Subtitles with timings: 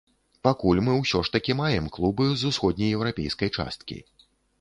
[0.45, 3.99] Пакуль мы ўсё ж такі маем клубы з усходнееўрапейскай часткі.